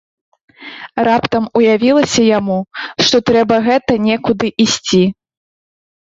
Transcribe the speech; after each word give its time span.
Раптам 1.07 1.43
уявілася 1.59 2.21
яму, 2.37 2.57
што 3.07 3.15
трэба 3.31 3.55
гэта 3.67 3.91
некуды 4.07 4.49
ісці. 4.65 5.03